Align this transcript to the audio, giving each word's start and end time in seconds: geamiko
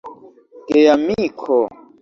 geamiko 0.71 1.59